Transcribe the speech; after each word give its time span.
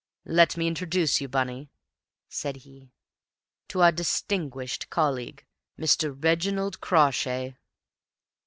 "Let 0.25 0.57
me 0.57 0.65
introduce 0.65 1.21
you, 1.21 1.27
Bunny," 1.27 1.69
said 2.27 2.55
he, 2.65 2.91
"to 3.67 3.83
our 3.83 3.91
distinguished 3.91 4.89
colleague, 4.89 5.45
Mr. 5.79 6.11
Reginald 6.23 6.81
Crawshay." 6.81 7.55